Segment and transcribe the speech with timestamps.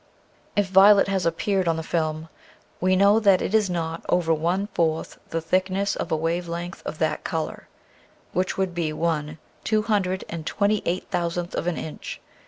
[0.55, 2.27] If violet has appeared on the film
[2.79, 6.81] we know that it is not over one fourth the thickness of a wave length
[6.87, 7.67] of that color,
[8.33, 12.19] which would be one two hundred and twenty eight thousandth of an inch.